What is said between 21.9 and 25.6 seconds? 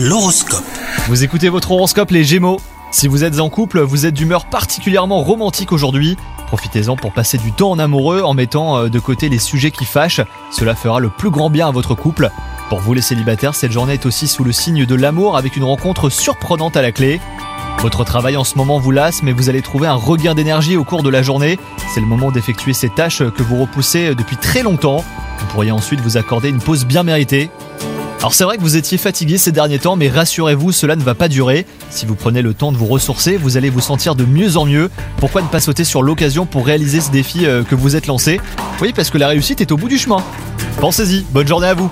C'est le moment d'effectuer ces tâches que vous repoussez depuis très longtemps. Vous